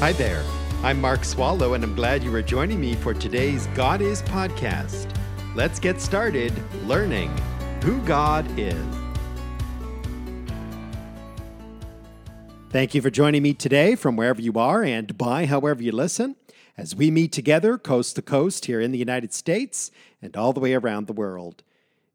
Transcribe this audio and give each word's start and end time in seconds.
Hi 0.00 0.12
there. 0.12 0.42
I'm 0.82 0.98
Mark 0.98 1.26
Swallow, 1.26 1.74
and 1.74 1.84
I'm 1.84 1.94
glad 1.94 2.24
you 2.24 2.34
are 2.34 2.40
joining 2.40 2.80
me 2.80 2.94
for 2.94 3.12
today's 3.12 3.66
God 3.74 4.00
Is 4.00 4.22
podcast. 4.22 5.14
Let's 5.54 5.78
get 5.78 6.00
started 6.00 6.54
learning 6.86 7.28
who 7.84 8.00
God 8.06 8.46
is. 8.58 8.82
Thank 12.70 12.94
you 12.94 13.02
for 13.02 13.10
joining 13.10 13.42
me 13.42 13.52
today 13.52 13.94
from 13.94 14.16
wherever 14.16 14.40
you 14.40 14.54
are 14.54 14.82
and 14.82 15.18
by 15.18 15.44
however 15.44 15.82
you 15.82 15.92
listen 15.92 16.34
as 16.78 16.96
we 16.96 17.10
meet 17.10 17.30
together 17.30 17.76
coast 17.76 18.16
to 18.16 18.22
coast 18.22 18.64
here 18.64 18.80
in 18.80 18.92
the 18.92 18.98
United 18.98 19.34
States 19.34 19.90
and 20.22 20.34
all 20.34 20.54
the 20.54 20.60
way 20.60 20.72
around 20.72 21.08
the 21.08 21.12
world. 21.12 21.62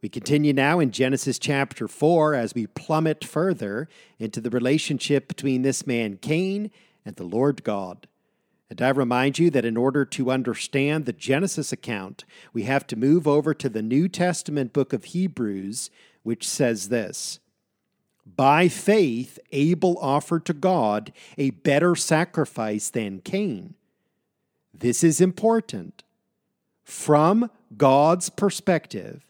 We 0.01 0.09
continue 0.09 0.53
now 0.53 0.79
in 0.79 0.89
Genesis 0.89 1.37
chapter 1.37 1.87
4 1.87 2.33
as 2.33 2.55
we 2.55 2.65
plummet 2.65 3.23
further 3.23 3.87
into 4.17 4.41
the 4.41 4.49
relationship 4.49 5.27
between 5.27 5.61
this 5.61 5.85
man 5.85 6.17
Cain 6.17 6.71
and 7.05 7.15
the 7.15 7.23
Lord 7.23 7.63
God. 7.63 8.07
And 8.69 8.81
I 8.81 8.89
remind 8.89 9.37
you 9.37 9.51
that 9.51 9.65
in 9.65 9.77
order 9.77 10.05
to 10.05 10.31
understand 10.31 11.05
the 11.05 11.13
Genesis 11.13 11.71
account, 11.71 12.25
we 12.51 12.63
have 12.63 12.87
to 12.87 12.95
move 12.95 13.27
over 13.27 13.53
to 13.53 13.69
the 13.69 13.83
New 13.83 14.09
Testament 14.09 14.73
book 14.73 14.91
of 14.91 15.05
Hebrews, 15.05 15.91
which 16.23 16.47
says 16.47 16.89
this 16.89 17.39
By 18.25 18.67
faith, 18.67 19.37
Abel 19.51 19.97
offered 20.01 20.45
to 20.45 20.53
God 20.53 21.13
a 21.37 21.51
better 21.51 21.95
sacrifice 21.95 22.89
than 22.89 23.21
Cain. 23.21 23.75
This 24.73 25.03
is 25.03 25.21
important. 25.21 26.03
From 26.83 27.49
God's 27.77 28.29
perspective, 28.29 29.25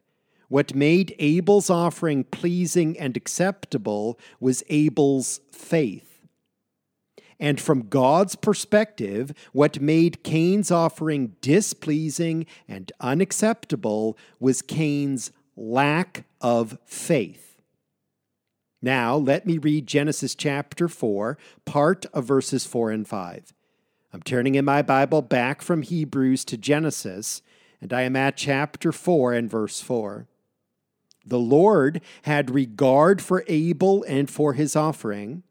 what 0.48 0.76
made 0.76 1.16
Abel's 1.20 1.70
offering 1.70 2.24
pleasing 2.24 2.98
and 2.98 3.18
acceptable 3.18 4.20
was 4.40 4.64
Abel's 4.70 5.42
faith. 5.52 6.15
And 7.40 7.60
from 7.60 7.90
God's 7.90 8.36
perspective, 8.36 9.34
what 9.52 9.82
made 9.82 10.24
Cain's 10.24 10.72
offering 10.72 11.36
displeasing 11.42 12.46
and 12.68 12.92
unacceptable 13.02 14.18
was 14.40 14.62
Cain's 14.62 15.32
lack 15.58 16.26
of 16.40 16.78
faith. 16.86 17.62
Now, 18.82 19.16
let 19.16 19.46
me 19.46 19.58
read 19.58 19.88
Genesis 19.88 20.36
chapter 20.36 20.88
4, 20.88 21.38
part 21.66 22.06
of 22.14 22.26
verses 22.26 22.66
4 22.66 22.92
and 22.92 23.08
5. 23.08 23.54
I'm 24.14 24.22
turning 24.22 24.56
in 24.56 24.64
my 24.64 24.82
Bible 24.82 25.22
back 25.22 25.62
from 25.62 25.82
Hebrews 25.82 26.46
to 26.46 26.58
Genesis, 26.58 27.42
and 27.82 27.92
I 27.92 28.04
am 28.04 28.16
at 28.16 28.38
chapter 28.38 28.92
4 28.92 29.34
and 29.34 29.50
verse 29.50 29.82
4. 29.82 30.28
The 31.26 31.40
Lord 31.40 32.02
had 32.22 32.52
regard 32.52 33.22
for 33.22 33.44
Abel 33.48 34.06
and 34.08 34.30
for 34.30 34.54
his 34.54 34.76
offering, 34.76 35.44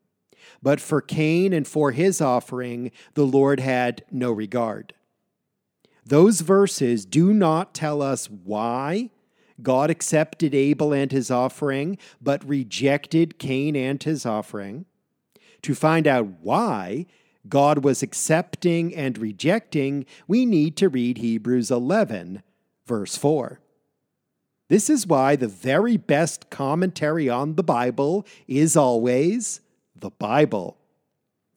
but 0.63 0.81
for 0.81 1.01
Cain 1.01 1.53
and 1.53 1.67
for 1.67 1.93
his 1.93 2.21
offering, 2.21 2.91
the 3.15 3.27
Lord 3.27 3.61
had 3.61 4.05
no 4.11 4.33
regard. 4.33 4.95
Those 6.07 6.43
verses 6.43 7.07
do 7.07 7.33
not 7.33 7.75
tell 7.75 8.03
us 8.03 8.29
why 8.29 9.11
God 9.63 9.91
accepted 9.91 10.55
Abel 10.55 10.93
and 10.93 11.11
his 11.11 11.31
offering, 11.31 11.99
but 12.21 12.47
rejected 12.47 13.39
Cain 13.39 13.77
and 13.77 14.03
his 14.03 14.27
offering. 14.27 14.85
To 15.63 15.75
find 15.75 16.07
out 16.07 16.27
why 16.41 17.07
God 17.49 17.85
was 17.85 18.03
accepting 18.03 18.95
and 18.95 19.17
rejecting, 19.17 20.07
we 20.27 20.45
need 20.45 20.77
to 20.79 20.89
read 20.89 21.19
Hebrews 21.19 21.71
11, 21.71 22.43
verse 22.87 23.17
4. 23.17 23.61
This 24.69 24.89
is 24.89 25.07
why 25.07 25.37
the 25.37 25.49
very 25.49 25.97
best 25.97 26.51
commentary 26.51 27.29
on 27.29 27.55
the 27.55 27.63
Bible 27.63 28.27
is 28.49 28.77
always 28.77 29.61
the 29.97 30.11
Bible. 30.11 30.77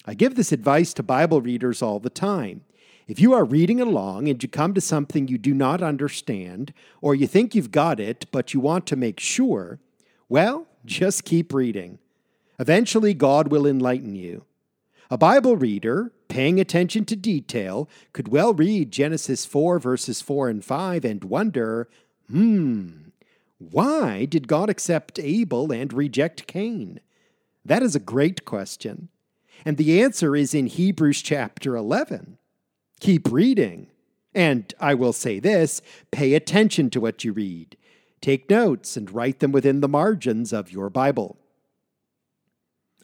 I 0.05 0.13
give 0.13 0.35
this 0.35 0.51
advice 0.51 0.93
to 0.93 1.03
Bible 1.03 1.41
readers 1.41 1.81
all 1.81 1.99
the 1.99 2.09
time. 2.09 2.61
If 3.07 3.19
you 3.19 3.33
are 3.33 3.45
reading 3.45 3.79
along 3.79 4.27
and 4.27 4.41
you 4.41 4.49
come 4.49 4.73
to 4.73 4.81
something 4.81 5.27
you 5.27 5.37
do 5.37 5.53
not 5.53 5.81
understand, 5.81 6.73
or 7.01 7.15
you 7.15 7.25
think 7.25 7.55
you've 7.55 7.71
got 7.71 7.99
it, 7.99 8.25
but 8.31 8.53
you 8.53 8.59
want 8.59 8.85
to 8.87 8.95
make 8.95 9.19
sure, 9.19 9.79
well, 10.27 10.67
just 10.85 11.25
keep 11.25 11.53
reading. 11.53 11.99
Eventually, 12.59 13.13
God 13.13 13.49
will 13.49 13.67
enlighten 13.67 14.15
you. 14.15 14.45
A 15.09 15.17
Bible 15.17 15.55
reader, 15.55 16.11
paying 16.27 16.59
attention 16.59 17.05
to 17.05 17.15
detail, 17.15 17.87
could 18.11 18.27
well 18.27 18.53
read 18.53 18.91
Genesis 18.91 19.45
4, 19.45 19.79
verses 19.79 20.21
4 20.21 20.49
and 20.49 20.65
5 20.65 21.05
and 21.05 21.23
wonder, 21.23 21.87
hmm, 22.29 22.89
why 23.57 24.25
did 24.25 24.47
God 24.47 24.69
accept 24.69 25.19
Abel 25.19 25.71
and 25.71 25.93
reject 25.93 26.45
Cain? 26.45 26.99
That 27.67 27.83
is 27.83 27.95
a 27.95 27.99
great 27.99 28.45
question. 28.45 29.09
And 29.65 29.77
the 29.77 30.01
answer 30.01 30.35
is 30.35 30.53
in 30.53 30.67
Hebrews 30.67 31.21
chapter 31.21 31.75
11. 31.75 32.37
Keep 32.99 33.31
reading. 33.31 33.87
And 34.33 34.73
I 34.79 34.93
will 34.93 35.13
say 35.13 35.39
this 35.39 35.81
pay 36.11 36.33
attention 36.33 36.89
to 36.91 37.01
what 37.01 37.23
you 37.23 37.33
read. 37.33 37.77
Take 38.21 38.49
notes 38.49 38.97
and 38.97 39.11
write 39.11 39.39
them 39.39 39.51
within 39.51 39.81
the 39.81 39.87
margins 39.87 40.51
of 40.51 40.71
your 40.71 40.89
Bible. 40.89 41.37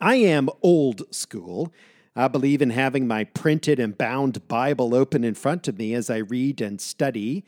I 0.02 0.16
am 0.16 0.50
old 0.62 1.04
school 1.14 1.72
I 2.16 2.28
believe 2.28 2.62
in 2.62 2.70
having 2.70 3.08
my 3.08 3.24
printed 3.24 3.80
and 3.80 3.98
bound 3.98 4.48
Bible 4.48 4.94
open 4.94 5.24
in 5.24 5.34
front 5.34 5.68
of 5.68 5.80
me 5.80 5.94
as 5.96 6.10
I 6.10 6.18
read 6.18 6.62
and 6.62 6.80
study. 6.80 7.44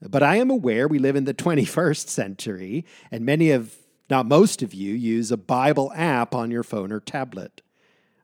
But 0.00 0.24
I 0.24 0.36
am 0.36 0.50
aware 0.50 0.88
we 0.88 0.98
live 0.98 1.14
in 1.14 1.24
the 1.24 1.34
21st 1.34 2.08
century, 2.08 2.84
and 3.10 3.24
many 3.24 3.50
of, 3.52 3.76
not 4.10 4.26
most 4.26 4.62
of 4.62 4.74
you, 4.74 4.94
use 4.94 5.30
a 5.30 5.36
Bible 5.36 5.92
app 5.94 6.34
on 6.34 6.50
your 6.50 6.62
phone 6.62 6.92
or 6.92 7.00
tablet. 7.00 7.62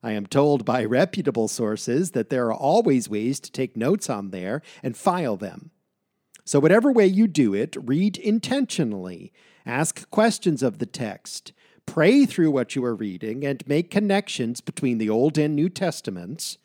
I 0.02 0.12
am 0.12 0.26
told 0.26 0.64
by 0.64 0.84
reputable 0.84 1.48
sources 1.48 2.12
that 2.12 2.30
there 2.30 2.46
are 2.46 2.54
always 2.54 3.08
ways 3.08 3.40
to 3.40 3.50
take 3.50 3.76
notes 3.76 4.08
on 4.08 4.30
there 4.30 4.62
and 4.82 4.96
file 4.96 5.36
them. 5.36 5.70
So, 6.44 6.60
whatever 6.60 6.90
way 6.90 7.06
you 7.06 7.26
do 7.26 7.52
it, 7.52 7.76
read 7.78 8.16
intentionally, 8.16 9.32
ask 9.66 10.08
questions 10.10 10.62
of 10.62 10.78
the 10.78 10.86
text, 10.86 11.52
pray 11.84 12.24
through 12.26 12.50
what 12.50 12.74
you 12.74 12.84
are 12.84 12.94
reading 12.94 13.44
and 13.44 13.66
make 13.66 13.90
connections 13.90 14.60
between 14.60 14.98
the 14.98 15.10
Old 15.10 15.36
and 15.36 15.54
New 15.54 15.68
Testaments, 15.68 16.58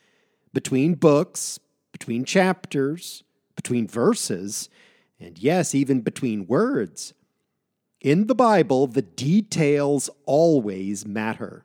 between 0.54 0.94
books, 0.94 1.60
between 1.92 2.24
chapters, 2.24 3.24
between 3.56 3.88
verses, 3.88 4.70
and 5.20 5.38
yes, 5.38 5.74
even 5.74 6.02
between 6.02 6.48
words. 6.48 7.14
In 8.04 8.28
the 8.28 8.36
Bible, 8.36 8.86
the 8.88 9.02
details 9.02 10.10
always 10.26 11.06
matter. 11.08 11.64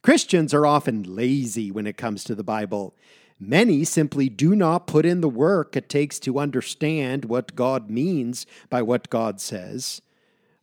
Christians 0.00 0.54
are 0.54 0.64
often 0.64 1.02
lazy 1.02 1.70
when 1.70 1.86
it 1.86 1.98
comes 1.98 2.24
to 2.24 2.34
the 2.34 2.42
Bible. 2.42 2.96
Many 3.38 3.84
simply 3.84 4.30
do 4.30 4.56
not 4.56 4.86
put 4.86 5.04
in 5.04 5.20
the 5.20 5.28
work 5.28 5.76
it 5.76 5.90
takes 5.90 6.18
to 6.20 6.38
understand 6.38 7.26
what 7.26 7.54
God 7.54 7.90
means 7.90 8.46
by 8.70 8.80
what 8.80 9.10
God 9.10 9.42
says. 9.42 10.00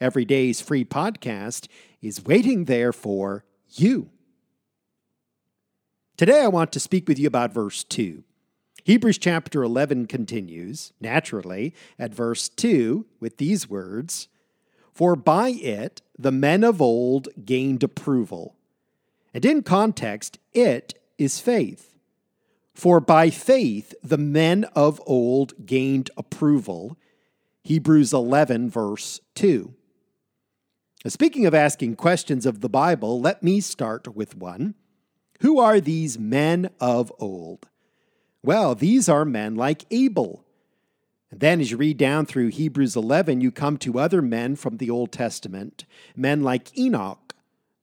Every 0.00 0.24
day's 0.24 0.60
free 0.60 0.84
podcast 0.84 1.68
is 2.02 2.24
waiting 2.24 2.64
there 2.64 2.92
for 2.92 3.44
you. 3.72 4.10
Today 6.16 6.42
I 6.42 6.48
want 6.48 6.72
to 6.72 6.80
speak 6.80 7.08
with 7.08 7.18
you 7.18 7.26
about 7.26 7.52
verse 7.52 7.84
2. 7.84 8.24
Hebrews 8.84 9.18
chapter 9.18 9.62
11 9.62 10.06
continues, 10.06 10.92
naturally, 11.00 11.74
at 11.98 12.14
verse 12.14 12.48
2 12.48 13.06
with 13.20 13.36
these 13.36 13.68
words 13.68 14.28
For 14.92 15.16
by 15.16 15.50
it 15.50 16.02
the 16.18 16.32
men 16.32 16.64
of 16.64 16.82
old 16.82 17.28
gained 17.44 17.82
approval. 17.82 18.56
And 19.32 19.44
in 19.44 19.62
context, 19.62 20.38
it 20.52 20.94
is 21.18 21.40
faith. 21.40 21.96
For 22.74 23.00
by 23.00 23.30
faith 23.30 23.94
the 24.02 24.18
men 24.18 24.64
of 24.74 25.00
old 25.06 25.66
gained 25.66 26.10
approval. 26.16 26.96
Hebrews 27.62 28.12
11, 28.12 28.70
verse 28.70 29.20
2. 29.34 29.74
Speaking 31.06 31.46
of 31.46 31.54
asking 31.54 31.96
questions 31.96 32.44
of 32.44 32.60
the 32.60 32.68
Bible, 32.68 33.20
let 33.20 33.42
me 33.42 33.60
start 33.60 34.14
with 34.14 34.36
one. 34.36 34.74
Who 35.40 35.58
are 35.58 35.80
these 35.80 36.18
men 36.18 36.68
of 36.78 37.10
old? 37.18 37.68
Well, 38.42 38.74
these 38.74 39.08
are 39.08 39.24
men 39.24 39.54
like 39.54 39.86
Abel. 39.90 40.44
And 41.30 41.40
then, 41.40 41.60
as 41.60 41.70
you 41.70 41.78
read 41.78 41.96
down 41.96 42.26
through 42.26 42.48
Hebrews 42.48 42.96
11, 42.96 43.40
you 43.40 43.50
come 43.50 43.78
to 43.78 43.98
other 43.98 44.20
men 44.20 44.56
from 44.56 44.76
the 44.76 44.90
Old 44.90 45.10
Testament, 45.10 45.86
men 46.14 46.42
like 46.42 46.76
Enoch, 46.76 47.34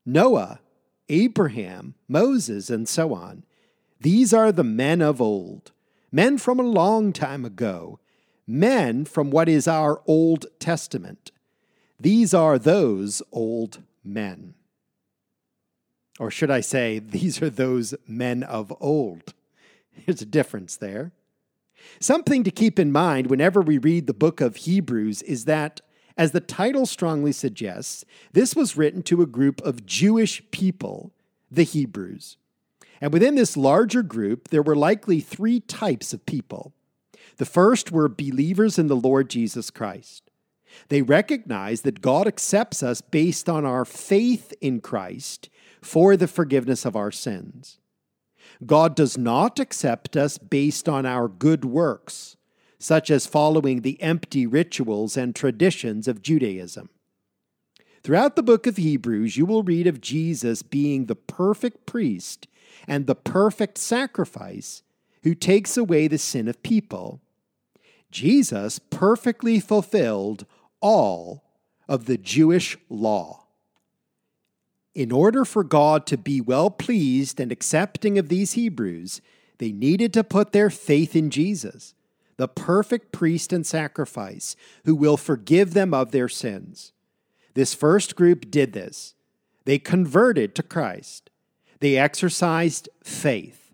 Noah, 0.05 0.59
Abraham, 1.09 1.95
Moses, 2.07 2.69
and 2.69 2.87
so 2.87 3.13
on. 3.15 3.43
These 3.99 4.31
are 4.33 4.51
the 4.51 4.63
men 4.63 5.01
of 5.01 5.19
old, 5.19 5.71
men 6.11 6.37
from 6.37 6.59
a 6.59 6.63
long 6.63 7.13
time 7.13 7.45
ago, 7.45 7.99
men 8.45 9.05
from 9.05 9.31
what 9.31 9.49
is 9.49 9.67
our 9.67 10.03
Old 10.05 10.45
Testament. 10.59 11.31
These 11.99 12.33
are 12.33 12.59
those 12.59 13.21
old 13.31 13.81
men. 14.03 14.53
Or 16.19 16.31
should 16.31 16.51
I 16.51 16.61
say, 16.61 16.99
these 17.05 17.41
are 17.41 17.49
those 17.49 17.95
men 18.07 18.44
of 18.44 18.73
old. 18.79 19.33
There's 20.05 20.21
a 20.21 20.25
difference 20.25 20.77
there. 20.77 21.11
Something 21.99 22.44
to 22.44 22.51
keep 22.51 22.79
in 22.79 22.91
mind 22.91 23.27
whenever 23.27 23.61
we 23.61 23.77
read 23.77 24.07
the 24.07 24.13
book 24.13 24.41
of 24.41 24.57
Hebrews 24.57 25.21
is 25.23 25.45
that, 25.45 25.81
as 26.17 26.31
the 26.31 26.39
title 26.39 26.85
strongly 26.85 27.31
suggests, 27.31 28.03
this 28.33 28.55
was 28.55 28.77
written 28.77 29.03
to 29.03 29.21
a 29.21 29.27
group 29.27 29.61
of 29.61 29.85
Jewish 29.85 30.41
people, 30.51 31.11
the 31.51 31.63
Hebrews. 31.63 32.38
And 33.00 33.13
within 33.13 33.35
this 33.35 33.55
larger 33.55 34.01
group, 34.01 34.50
there 34.50 34.63
were 34.63 34.75
likely 34.75 35.19
three 35.19 35.59
types 35.59 36.13
of 36.13 36.25
people. 36.25 36.73
The 37.38 37.45
first 37.45 37.91
were 37.91 38.09
believers 38.09 38.79
in 38.79 38.88
the 38.88 38.95
Lord 38.95 39.29
Jesus 39.29 39.69
Christ. 39.69 40.26
They 40.89 41.01
recognize 41.01 41.81
that 41.81 42.01
God 42.01 42.27
accepts 42.27 42.83
us 42.83 43.01
based 43.01 43.49
on 43.49 43.65
our 43.65 43.85
faith 43.85 44.53
in 44.61 44.81
Christ 44.81 45.49
for 45.81 46.17
the 46.17 46.27
forgiveness 46.27 46.85
of 46.85 46.95
our 46.95 47.11
sins. 47.11 47.79
God 48.65 48.95
does 48.95 49.17
not 49.17 49.59
accept 49.59 50.17
us 50.17 50.37
based 50.37 50.89
on 50.89 51.05
our 51.05 51.27
good 51.27 51.65
works, 51.65 52.37
such 52.79 53.11
as 53.11 53.27
following 53.27 53.81
the 53.81 54.01
empty 54.01 54.45
rituals 54.45 55.17
and 55.17 55.35
traditions 55.35 56.07
of 56.07 56.21
Judaism. 56.21 56.89
Throughout 58.03 58.35
the 58.35 58.43
book 58.43 58.67
of 58.67 58.77
Hebrews, 58.77 59.37
you 59.37 59.45
will 59.45 59.63
read 59.63 59.85
of 59.87 60.01
Jesus 60.01 60.61
being 60.61 61.05
the 61.05 61.15
perfect 61.15 61.85
priest 61.85 62.47
and 62.87 63.05
the 63.05 63.15
perfect 63.15 63.77
sacrifice 63.77 64.83
who 65.23 65.35
takes 65.35 65.75
away 65.75 66.07
the 66.07 66.17
sin 66.17 66.47
of 66.47 66.63
people. 66.63 67.19
Jesus 68.11 68.79
perfectly 68.79 69.59
fulfilled 69.59 70.45
all 70.81 71.44
of 71.88 72.06
the 72.06 72.18
Jewish 72.18 72.77
law. 72.89 73.45
In 74.94 75.12
order 75.12 75.45
for 75.45 75.63
God 75.63 76.06
to 76.07 76.18
be 76.18 76.41
well 76.41 76.69
pleased 76.69 77.39
and 77.39 77.51
accepting 77.51 78.18
of 78.18 78.29
these 78.29 78.53
Hebrews, 78.53 79.21
they 79.59 79.71
needed 79.71 80.13
to 80.13 80.24
put 80.24 80.51
their 80.51 80.69
faith 80.69 81.15
in 81.15 81.29
Jesus, 81.29 81.94
the 82.38 82.47
perfect 82.47 83.12
priest 83.12 83.53
and 83.53 83.65
sacrifice, 83.65 84.56
who 84.85 84.95
will 84.95 85.18
forgive 85.18 85.74
them 85.74 85.94
of 85.94 86.12
their 86.12 86.29
sins. 86.29 86.94
This 87.53 87.74
first 87.74 88.15
group 88.15 88.51
did 88.51 88.74
this. 88.74 89.15
They 89.65 89.79
converted 89.79 90.56
to 90.56 90.63
Christ. 90.63 91.29
They 91.79 91.97
exercised 91.97 92.89
faith. 93.03 93.71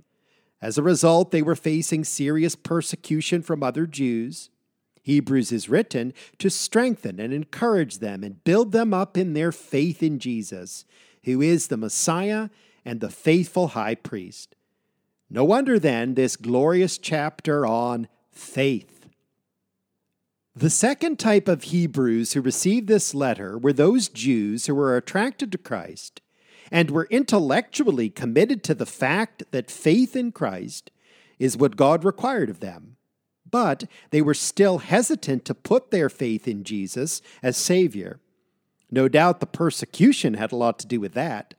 As 0.61 0.77
a 0.77 0.83
result, 0.83 1.31
they 1.31 1.41
were 1.41 1.55
facing 1.55 2.03
serious 2.03 2.55
persecution 2.55 3.41
from 3.41 3.61
other 3.61 3.85
Jews. 3.85 4.50
Hebrews 5.03 5.51
is 5.51 5.69
written 5.69 6.13
to 6.39 6.50
strengthen 6.50 7.19
and 7.19 7.33
encourage 7.33 8.00
them 8.00 8.23
and 8.23 8.44
build 8.44 8.71
them 8.71 8.94
up 8.94 9.17
in 9.17 9.33
their 9.33 9.51
faith 9.51 10.01
in 10.01 10.17
Jesus 10.17 10.85
who 11.25 11.41
is 11.41 11.67
the 11.67 11.77
Messiah 11.77 12.50
and 12.85 13.00
the 13.00 13.09
faithful 13.09 13.69
high 13.69 13.95
priest. 13.95 14.55
No 15.29 15.44
wonder 15.44 15.79
then 15.79 16.13
this 16.13 16.35
glorious 16.35 16.97
chapter 16.97 17.65
on 17.65 18.07
faith. 18.31 19.07
The 20.55 20.69
second 20.69 21.17
type 21.17 21.47
of 21.47 21.63
Hebrews 21.63 22.33
who 22.33 22.41
received 22.41 22.88
this 22.88 23.15
letter 23.15 23.57
were 23.57 23.73
those 23.73 24.07
Jews 24.07 24.67
who 24.67 24.75
were 24.75 24.95
attracted 24.95 25.51
to 25.51 25.57
Christ 25.57 26.21
and 26.71 26.91
were 26.91 27.07
intellectually 27.09 28.09
committed 28.09 28.63
to 28.63 28.75
the 28.75 28.85
fact 28.85 29.44
that 29.51 29.71
faith 29.71 30.15
in 30.15 30.31
Christ 30.31 30.91
is 31.39 31.57
what 31.57 31.75
God 31.75 32.03
required 32.03 32.50
of 32.50 32.59
them. 32.59 32.97
But 33.53 33.83
they 34.09 34.23
were 34.23 34.33
still 34.33 34.79
hesitant 34.79 35.45
to 35.45 35.53
put 35.53 35.91
their 35.91 36.09
faith 36.09 36.47
in 36.47 36.63
Jesus 36.63 37.21
as 37.44 37.55
Savior. 37.55 38.19
No 38.89 39.07
doubt 39.07 39.41
the 39.41 39.45
persecution 39.45 40.33
had 40.33 40.51
a 40.51 40.55
lot 40.55 40.79
to 40.79 40.88
do 40.88 41.00
with 41.00 41.13
that. 41.13 41.53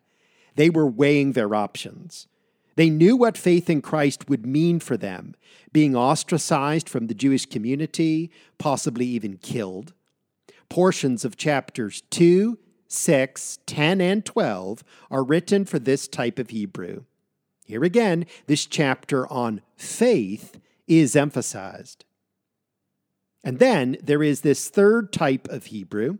They 0.56 0.70
were 0.70 0.88
weighing 0.88 1.32
their 1.32 1.54
options. 1.54 2.26
They 2.74 2.90
knew 2.90 3.16
what 3.16 3.38
faith 3.38 3.70
in 3.70 3.80
Christ 3.80 4.28
would 4.28 4.44
mean 4.44 4.80
for 4.80 4.96
them, 4.96 5.36
being 5.72 5.94
ostracized 5.94 6.88
from 6.88 7.06
the 7.06 7.14
Jewish 7.14 7.46
community, 7.46 8.28
possibly 8.58 9.06
even 9.06 9.36
killed. 9.36 9.92
Portions 10.68 11.24
of 11.24 11.36
chapters 11.36 12.02
2, 12.10 12.58
6, 12.88 13.58
10, 13.66 14.00
and 14.00 14.24
12 14.24 14.82
are 15.12 15.22
written 15.22 15.64
for 15.64 15.78
this 15.78 16.08
type 16.08 16.40
of 16.40 16.50
Hebrew. 16.50 17.04
Here 17.64 17.84
again, 17.84 18.26
this 18.48 18.66
chapter 18.66 19.28
on 19.32 19.60
faith 19.76 20.58
is 20.86 21.16
emphasized. 21.16 22.04
And 23.42 23.58
then 23.58 23.96
there 24.02 24.22
is 24.22 24.40
this 24.40 24.68
third 24.68 25.12
type 25.12 25.48
of 25.48 25.66
Hebrew 25.66 26.18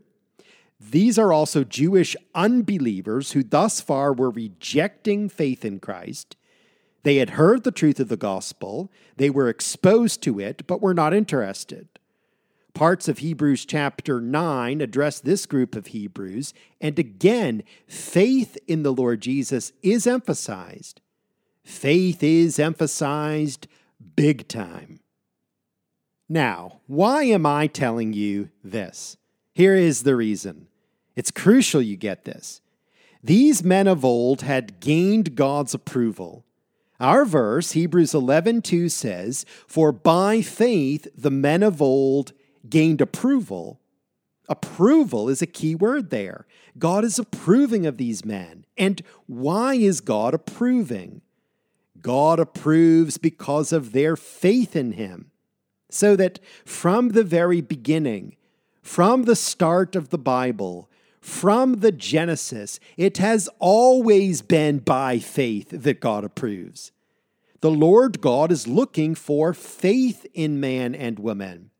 these 0.79 1.17
are 1.17 1.31
also 1.31 1.63
Jewish 1.63 2.15
unbelievers 2.33 3.31
who 3.31 3.43
thus 3.43 3.79
far 3.79 4.13
were 4.13 4.29
rejecting 4.29 5.29
faith 5.29 5.63
in 5.63 5.79
Christ. 5.79 6.35
They 7.03 7.17
had 7.17 7.31
heard 7.31 7.63
the 7.63 7.71
truth 7.71 7.99
of 7.99 8.09
the 8.09 8.17
gospel, 8.17 8.91
they 9.15 9.29
were 9.29 9.47
exposed 9.47 10.21
to 10.23 10.39
it, 10.39 10.65
but 10.67 10.81
were 10.81 10.93
not 10.93 11.13
interested. 11.13 11.87
Parts 12.73 13.07
of 13.07 13.19
Hebrews 13.19 13.65
chapter 13.65 14.19
9 14.19 14.81
address 14.81 15.21
this 15.21 15.45
group 15.45 15.75
of 15.75 15.87
Hebrews, 15.87 16.53
and 16.81 16.99
again, 16.99 17.63
faith 17.87 18.57
in 18.67 18.83
the 18.83 18.91
Lord 18.91 19.21
Jesus 19.21 19.71
is 19.81 20.05
emphasized. 20.05 20.99
Faith 21.63 22.21
is 22.21 22.59
emphasized 22.59 23.67
big 24.15 24.47
time. 24.47 24.99
Now, 26.27 26.81
why 26.87 27.23
am 27.23 27.45
I 27.45 27.67
telling 27.67 28.13
you 28.13 28.49
this? 28.63 29.17
Here 29.53 29.75
is 29.75 30.03
the 30.03 30.15
reason. 30.15 30.67
It's 31.15 31.31
crucial 31.31 31.81
you 31.81 31.95
get 31.97 32.25
this. 32.25 32.61
These 33.23 33.63
men 33.63 33.87
of 33.87 34.03
old 34.03 34.41
had 34.41 34.79
gained 34.79 35.35
God's 35.35 35.73
approval. 35.73 36.45
Our 36.99 37.25
verse, 37.25 37.71
Hebrews 37.71 38.13
11:2 38.13 38.89
says, 38.89 39.45
"For 39.67 39.91
by 39.91 40.41
faith 40.41 41.07
the 41.15 41.31
men 41.31 41.63
of 41.63 41.81
old 41.81 42.33
gained 42.69 43.01
approval." 43.01 43.79
Approval 44.47 45.27
is 45.27 45.41
a 45.41 45.47
key 45.47 45.73
word 45.73 46.09
there. 46.09 46.45
God 46.77 47.03
is 47.03 47.17
approving 47.17 47.85
of 47.85 47.97
these 47.97 48.23
men. 48.23 48.65
And 48.77 49.01
why 49.25 49.75
is 49.75 50.01
God 50.01 50.33
approving? 50.33 51.21
God 52.05 52.39
approves 52.39 53.17
because 53.17 53.73
of 53.73 53.91
their 53.91 54.15
faith 54.15 54.75
in 54.75 54.91
him. 54.91 55.31
So 55.89 56.15
that 56.15 56.37
from 56.63 57.09
the 57.09 57.23
very 57.23 57.61
beginning, 57.61 58.35
from 58.83 59.23
the 59.23 59.35
start 59.35 59.95
of 59.95 60.09
the 60.09 60.19
Bible, 60.19 60.87
from 61.19 61.79
the 61.79 61.91
Genesis, 61.91 62.79
it 62.95 63.17
has 63.17 63.49
always 63.57 64.43
been 64.43 64.77
by 64.77 65.17
faith 65.17 65.69
that 65.71 65.99
God 65.99 66.23
approves. 66.23 66.91
The 67.61 67.71
Lord 67.71 68.21
God 68.21 68.51
is 68.51 68.67
looking 68.67 69.15
for 69.15 69.55
faith 69.55 70.27
in 70.35 70.59
man 70.59 70.93
and 70.93 71.17
woman. 71.17 71.71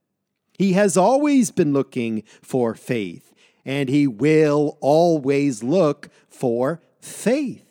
He 0.58 0.74
has 0.74 0.98
always 0.98 1.52
been 1.52 1.72
looking 1.72 2.24
for 2.42 2.74
faith, 2.74 3.32
and 3.64 3.90
He 3.90 4.08
will 4.08 4.80
always 4.82 5.62
look 5.62 6.10
for 6.28 6.82
faith. 7.00 7.65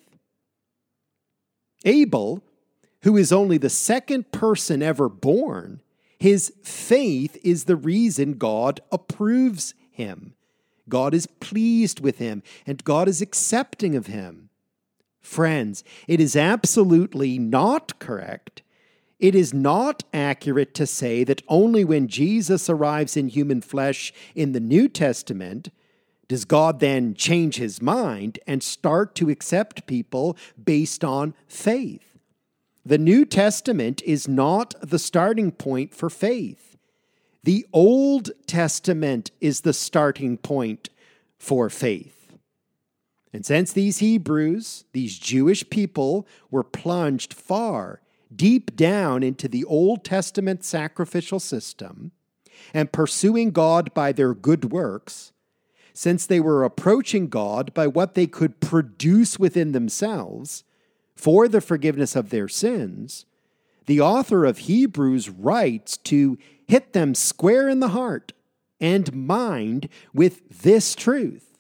Abel, 1.85 2.43
who 3.03 3.17
is 3.17 3.33
only 3.33 3.59
the 3.59 3.71
second 3.71 4.33
person 4.33 4.83
ever 4.83 5.09
born, 5.09 5.81
his 6.19 6.53
faith 6.63 7.37
is 7.45 7.65
the 7.65 7.77
reason 7.77 8.39
God 8.39 8.81
approves 8.91 9.75
him. 9.91 10.35
God 10.89 11.15
is 11.15 11.27
pleased 11.27 12.01
with 12.01 12.19
him, 12.19 12.43
and 12.67 12.85
God 12.85 13.09
is 13.09 13.21
accepting 13.21 13.95
of 13.95 14.07
him. 14.07 14.51
Friends, 15.21 15.85
it 16.07 16.21
is 16.21 16.37
absolutely 16.37 17.39
not 17.39 17.99
correct. 17.99 18.63
It 19.19 19.35
is 19.35 19.55
not 19.55 20.03
accurate 20.13 20.75
to 20.75 20.87
say 20.87 21.25
that 21.25 21.43
only 21.49 21.85
when 21.85 22.09
Jesus 22.09 22.69
arrives 22.69 23.17
in 23.17 23.29
human 23.29 23.61
flesh 23.63 24.13
in 24.35 24.53
the 24.53 24.61
New 24.61 24.89
Testament 24.89 25.71
Does 26.29 26.45
God 26.45 26.81
then 26.81 27.15
change 27.15 27.57
his 27.57 27.83
mind 27.83 28.39
and 28.47 28.63
start 28.63 29.15
to 29.17 29.31
accept 29.31 29.87
people 29.87 30.37
based 30.63 31.05
on 31.05 31.35
faith? 31.47 32.19
The 32.87 32.99
New 32.99 33.25
Testament 33.25 34.03
is 34.03 34.29
not 34.29 34.75
the 34.83 34.99
starting 34.99 35.53
point 35.53 35.95
for 35.95 36.11
faith. 36.11 36.77
The 37.43 37.67
Old 37.73 38.31
Testament 38.47 39.31
is 39.41 39.63
the 39.63 39.73
starting 39.73 40.39
point 40.39 40.89
for 41.39 41.69
faith. 41.69 42.33
And 43.33 43.45
since 43.45 43.73
these 43.73 43.99
Hebrews, 43.99 44.85
these 44.93 45.19
Jewish 45.19 45.69
people, 45.69 46.27
were 46.51 46.65
plunged 46.65 47.35
far 47.35 48.01
deep 48.35 48.77
down 48.77 49.23
into 49.23 49.49
the 49.49 49.65
Old 49.65 50.05
Testament 50.05 50.65
sacrificial 50.65 51.41
system 51.41 52.13
and 52.73 52.93
pursuing 52.93 53.51
God 53.51 53.93
by 53.93 54.13
their 54.13 54.35
good 54.35 54.73
works, 54.73 55.33
since 55.95 56.27
they 56.27 56.41
were 56.41 56.65
approaching 56.65 57.29
God 57.29 57.73
by 57.73 57.87
what 57.87 58.15
they 58.15 58.27
could 58.27 58.61
produce 58.61 59.39
within 59.39 59.73
themselves 59.73 60.65
for 61.15 61.47
the 61.47 61.61
forgiveness 61.61 62.17
of 62.17 62.31
their 62.31 62.49
sins, 62.49 63.25
the 63.87 64.01
author 64.01 64.45
of 64.45 64.59
Hebrews 64.59 65.31
writes 65.31 65.97
to 65.99 66.37
hit 66.67 66.93
them 66.93 67.15
square 67.15 67.69
in 67.69 67.79
the 67.81 67.89
heart 67.89 68.33
and 68.81 69.15
mind 69.15 69.89
with 70.13 70.63
this 70.63 70.95
truth. 70.95 71.59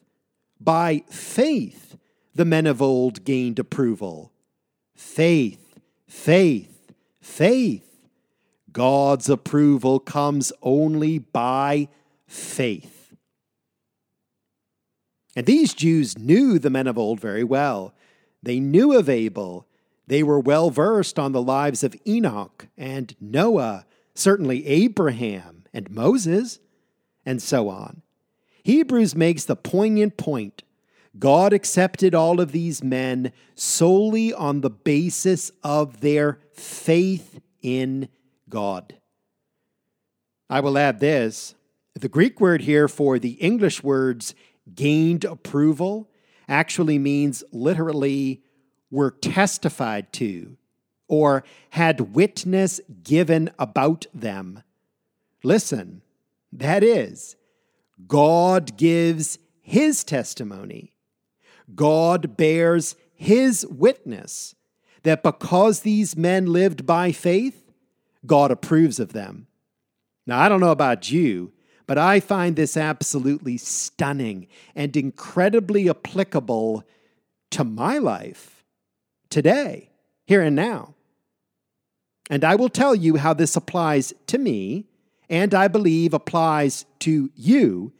By 0.60 1.04
faith, 1.08 1.96
the 2.34 2.44
men 2.44 2.66
of 2.66 2.82
old 2.82 3.24
gained 3.24 3.58
approval. 3.58 4.32
Faith, 4.96 5.78
faith, 6.08 6.92
faith. 7.20 7.82
God's 8.72 9.28
approval 9.28 10.00
comes 10.00 10.52
only 10.60 11.18
by 11.18 11.88
faith. 12.26 12.93
And 15.36 15.46
these 15.46 15.74
Jews 15.74 16.18
knew 16.18 16.58
the 16.58 16.70
men 16.70 16.86
of 16.86 16.98
old 16.98 17.20
very 17.20 17.44
well. 17.44 17.94
They 18.42 18.60
knew 18.60 18.96
of 18.96 19.08
Abel. 19.08 19.66
They 20.06 20.22
were 20.22 20.38
well 20.38 20.70
versed 20.70 21.18
on 21.18 21.32
the 21.32 21.42
lives 21.42 21.82
of 21.82 21.96
Enoch 22.06 22.68
and 22.76 23.16
Noah, 23.20 23.86
certainly 24.14 24.66
Abraham 24.66 25.64
and 25.72 25.90
Moses, 25.90 26.60
and 27.26 27.42
so 27.42 27.68
on. 27.68 28.02
Hebrews 28.62 29.14
makes 29.14 29.44
the 29.44 29.56
poignant 29.56 30.16
point 30.16 30.62
God 31.18 31.52
accepted 31.52 32.14
all 32.14 32.40
of 32.40 32.52
these 32.52 32.82
men 32.82 33.32
solely 33.54 34.32
on 34.32 34.60
the 34.60 34.70
basis 34.70 35.52
of 35.62 36.00
their 36.00 36.40
faith 36.52 37.40
in 37.62 38.08
God. 38.48 38.94
I 40.50 40.60
will 40.60 40.76
add 40.76 41.00
this 41.00 41.54
the 41.94 42.08
Greek 42.08 42.40
word 42.40 42.62
here 42.62 42.88
for 42.88 43.18
the 43.18 43.32
English 43.34 43.82
words 43.82 44.34
gained 44.72 45.24
approval 45.24 46.10
actually 46.48 46.98
means 46.98 47.42
literally 47.52 48.42
were 48.90 49.10
testified 49.10 50.12
to 50.12 50.56
or 51.08 51.44
had 51.70 52.14
witness 52.14 52.80
given 53.02 53.50
about 53.58 54.06
them. 54.14 54.62
Listen, 55.42 56.02
that 56.52 56.82
is, 56.82 57.36
God 58.06 58.76
gives 58.76 59.38
his 59.60 60.04
testimony. 60.04 60.92
God 61.74 62.36
bears 62.36 62.96
his 63.14 63.66
witness 63.66 64.54
that 65.02 65.22
because 65.22 65.80
these 65.80 66.16
men 66.16 66.46
lived 66.46 66.86
by 66.86 67.12
faith, 67.12 67.70
God 68.26 68.50
approves 68.50 68.98
of 68.98 69.12
them. 69.12 69.46
Now, 70.26 70.40
I 70.40 70.48
don't 70.48 70.60
know 70.60 70.70
about 70.70 71.10
you, 71.10 71.52
but 71.86 71.98
I 71.98 72.20
find 72.20 72.56
this 72.56 72.76
absolutely 72.76 73.56
stunning 73.58 74.46
and 74.74 74.96
incredibly 74.96 75.88
applicable 75.88 76.84
to 77.50 77.64
my 77.64 77.98
life 77.98 78.64
today, 79.28 79.90
here 80.26 80.42
and 80.42 80.56
now. 80.56 80.94
And 82.30 82.42
I 82.42 82.54
will 82.54 82.70
tell 82.70 82.94
you 82.94 83.16
how 83.16 83.34
this 83.34 83.54
applies 83.54 84.14
to 84.28 84.38
me, 84.38 84.86
and 85.28 85.54
I 85.54 85.68
believe 85.68 86.14
applies 86.14 86.86
to 87.00 87.30
you 87.36 87.92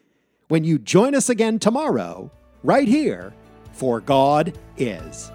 when 0.48 0.64
you 0.64 0.78
join 0.78 1.14
us 1.14 1.28
again 1.28 1.58
tomorrow, 1.58 2.30
right 2.62 2.88
here, 2.88 3.34
for 3.72 4.00
God 4.00 4.56
is. 4.78 5.30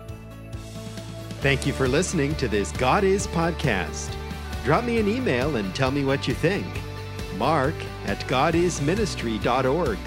Thank 1.42 1.68
you 1.68 1.74
for 1.74 1.88
listening 1.88 2.36
to 2.36 2.48
this 2.48 2.72
God 2.74 3.04
Is 3.04 3.28
podcast. 3.28 4.14
Drop 4.64 4.84
me 4.84 5.00
an 5.00 5.08
email 5.08 5.56
and 5.56 5.74
tell 5.74 5.92
me 5.92 6.04
what 6.04 6.28
you 6.28 6.34
think 6.34 6.66
mark 7.40 7.74
at 8.06 8.20
godisministry.org. 8.28 9.98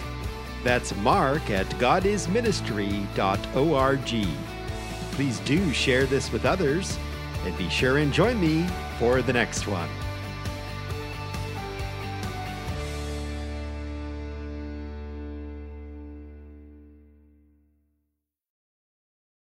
That's 0.63 0.95
mark 0.97 1.51
at 1.51 1.67
godisministry.org. 1.71 4.27
Please 5.13 5.41
do 5.41 5.73
share 5.73 6.07
this 6.07 6.31
with 6.31 6.47
others 6.47 6.97
and 7.45 7.59
be 7.59 7.69
sure 7.69 7.99
and 7.99 8.13
join 8.13 8.41
me 8.41 8.65
for 8.99 9.21
the 9.23 9.33
next 9.33 9.67
one. 9.67 9.89